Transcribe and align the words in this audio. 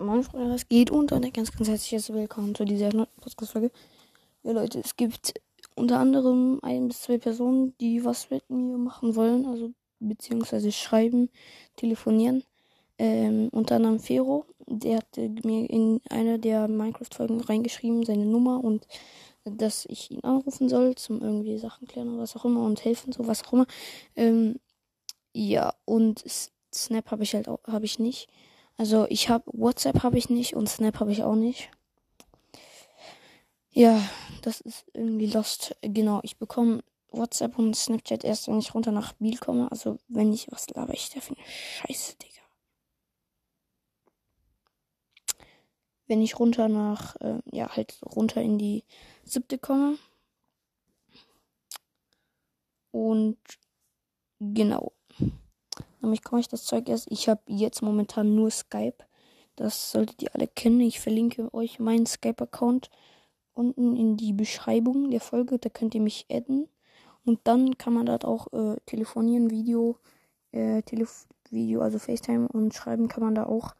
Moin 0.00 0.22
Freunde, 0.22 0.54
was 0.54 0.68
geht? 0.68 0.92
Und 0.92 1.12
ein 1.12 1.32
ganz, 1.32 1.50
ganz 1.50 1.68
herzliches 1.68 2.12
Willkommen 2.12 2.54
zu 2.54 2.64
dieser 2.64 2.94
neuen 2.94 3.08
Podcast-Folge. 3.20 3.72
Ja 4.44 4.52
Leute, 4.52 4.78
es 4.78 4.94
gibt 4.94 5.34
unter 5.74 5.98
anderem 5.98 6.60
ein 6.62 6.86
bis 6.86 7.02
zwei 7.02 7.18
Personen, 7.18 7.76
die 7.80 8.04
was 8.04 8.30
mit 8.30 8.48
mir 8.48 8.78
machen 8.78 9.16
wollen, 9.16 9.44
also 9.44 9.72
beziehungsweise 9.98 10.70
schreiben, 10.70 11.30
telefonieren. 11.74 12.44
Ähm, 12.96 13.48
unter 13.50 13.74
anderem 13.74 13.98
Fero, 13.98 14.46
der 14.68 14.98
hatte 14.98 15.30
mir 15.42 15.68
in 15.68 16.00
einer 16.10 16.38
der 16.38 16.68
Minecraft-Folgen 16.68 17.40
reingeschrieben, 17.40 18.04
seine 18.04 18.24
Nummer 18.24 18.62
und 18.62 18.86
dass 19.44 19.84
ich 19.86 20.12
ihn 20.12 20.22
anrufen 20.22 20.68
soll, 20.68 20.94
zum 20.94 21.20
irgendwie 21.20 21.58
Sachen 21.58 21.88
klären 21.88 22.10
oder 22.10 22.22
was 22.22 22.36
auch 22.36 22.44
immer 22.44 22.62
und 22.62 22.84
helfen, 22.84 23.10
so 23.10 23.26
was 23.26 23.44
auch 23.44 23.52
immer. 23.52 23.66
Ähm, 24.14 24.60
ja, 25.32 25.74
und 25.86 26.22
Snap 26.72 27.10
habe 27.10 27.24
ich 27.24 27.34
halt 27.34 27.48
auch, 27.48 27.58
habe 27.66 27.84
ich 27.84 27.98
nicht. 27.98 28.28
Also 28.78 29.06
ich 29.10 29.28
habe 29.28 29.44
WhatsApp 29.52 30.04
habe 30.04 30.16
ich 30.18 30.30
nicht 30.30 30.54
und 30.54 30.68
Snap 30.68 31.00
habe 31.00 31.10
ich 31.10 31.24
auch 31.24 31.34
nicht. 31.34 31.68
Ja, 33.72 34.00
das 34.42 34.60
ist 34.60 34.86
irgendwie 34.94 35.26
lost. 35.26 35.76
Genau, 35.82 36.20
ich 36.22 36.38
bekomme 36.38 36.84
WhatsApp 37.10 37.58
und 37.58 37.74
Snapchat 37.74 38.22
erst, 38.22 38.46
wenn 38.46 38.60
ich 38.60 38.74
runter 38.74 38.92
nach 38.92 39.14
Biel 39.14 39.36
komme. 39.38 39.70
Also 39.72 39.98
wenn 40.06 40.32
ich 40.32 40.50
was 40.52 40.70
laber 40.70 40.94
ich 40.94 41.10
da 41.10 41.20
eine 41.20 41.36
Scheiße, 41.46 42.16
Digga. 42.18 42.42
Wenn 46.06 46.22
ich 46.22 46.38
runter 46.38 46.68
nach, 46.68 47.16
äh, 47.16 47.40
ja, 47.52 47.74
halt 47.74 47.98
runter 48.04 48.40
in 48.40 48.58
die 48.58 48.84
siebte 49.24 49.58
komme. 49.58 49.98
Und 52.92 53.38
genau. 54.40 54.92
Nämlich 56.00 56.22
komme 56.22 56.40
ich 56.40 56.48
das 56.48 56.64
Zeug 56.64 56.88
erst. 56.88 57.10
Ich 57.10 57.28
habe 57.28 57.40
jetzt 57.46 57.82
momentan 57.82 58.34
nur 58.34 58.50
Skype. 58.50 58.98
Das 59.56 59.90
solltet 59.90 60.22
ihr 60.22 60.34
alle 60.34 60.46
kennen. 60.46 60.80
Ich 60.80 61.00
verlinke 61.00 61.52
euch 61.52 61.78
meinen 61.80 62.06
Skype-Account 62.06 62.90
unten 63.54 63.96
in 63.96 64.16
die 64.16 64.32
Beschreibung 64.32 65.10
der 65.10 65.20
Folge. 65.20 65.58
Da 65.58 65.68
könnt 65.68 65.94
ihr 65.94 66.00
mich 66.00 66.26
adden. 66.30 66.68
Und 67.24 67.40
dann 67.44 67.76
kann 67.76 67.92
man 67.92 68.06
dort 68.06 68.24
auch 68.24 68.52
äh, 68.52 68.76
telefonieren, 68.86 69.50
Video, 69.50 69.98
äh, 70.52 70.82
Telef 70.82 71.26
Video, 71.50 71.80
also 71.80 71.98
FaceTime 71.98 72.48
und 72.48 72.74
schreiben 72.74 73.08
kann 73.08 73.22
man 73.22 73.34
da 73.34 73.44
auch. 73.44 73.74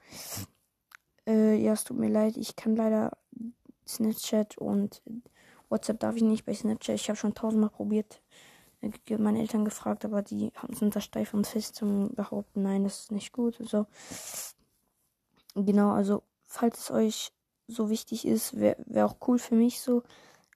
Äh, 1.27 1.57
ja, 1.57 1.73
es 1.73 1.85
tut 1.85 1.99
mir 1.99 2.09
leid, 2.09 2.37
ich 2.37 2.57
kann 2.57 2.77
leider 2.77 3.17
Snapchat 3.87 4.59
und 4.59 5.03
WhatsApp 5.69 6.01
darf 6.01 6.17
ich 6.17 6.23
nicht 6.23 6.45
bei 6.45 6.55
Snapchat. 6.55 6.97
Ich 6.97 7.09
habe 7.09 7.19
schon 7.19 7.35
tausendmal 7.35 7.71
probiert 7.71 8.21
meine 9.19 9.41
Eltern 9.41 9.65
gefragt, 9.65 10.05
aber 10.05 10.23
die 10.23 10.53
sind 10.71 10.95
da 10.95 11.01
steif 11.01 11.35
und 11.35 11.47
fest 11.47 11.75
zum 11.75 12.15
behaupten, 12.15 12.63
nein, 12.63 12.85
das 12.85 13.01
ist 13.01 13.13
nicht 13.13 13.33
gut. 13.33 13.59
So. 13.61 13.87
Genau, 15.55 15.91
also 15.93 16.23
falls 16.47 16.79
es 16.79 16.91
euch 16.91 17.33
so 17.67 17.91
wichtig 17.91 18.27
ist, 18.27 18.59
wäre 18.59 18.77
wär 18.87 19.07
auch 19.07 19.17
cool 19.27 19.39
für 19.39 19.55
mich 19.55 19.81
so. 19.81 20.03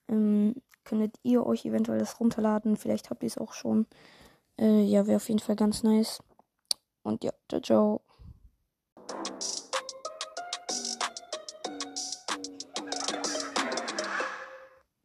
Ähm, 0.07 0.55
könntet 0.83 1.17
ihr 1.23 1.45
euch 1.45 1.65
eventuell 1.65 1.99
das 1.99 2.19
runterladen. 2.19 2.75
Vielleicht 2.75 3.09
habt 3.09 3.23
ihr 3.23 3.27
es 3.27 3.37
auch 3.37 3.53
schon. 3.53 3.85
Äh, 4.59 4.83
ja, 4.83 5.07
wäre 5.07 5.17
auf 5.17 5.29
jeden 5.29 5.39
Fall 5.39 5.55
ganz 5.55 5.83
nice. 5.83 6.21
Und 7.03 7.23
ja, 7.23 7.31
ciao, 7.49 7.61
ciao. 7.61 8.01